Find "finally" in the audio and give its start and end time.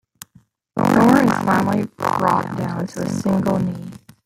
1.43-1.85